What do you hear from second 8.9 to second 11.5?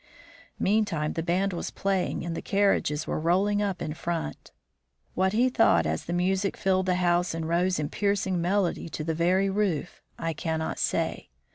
the very roof, I cannot say.